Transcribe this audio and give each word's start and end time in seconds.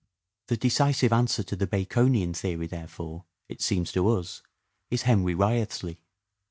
The 0.47 0.57
decisive 0.57 1.13
answer 1.13 1.43
to 1.43 1.55
the 1.55 1.67
Baconian 1.67 2.33
theory, 2.35 2.65
therefore, 2.65 3.25
it 3.47 3.61
seems 3.61 3.91
to 3.91 4.07
us, 4.07 4.41
is 4.89 5.03
Henry 5.03 5.35
Wriothesley. 5.35 6.01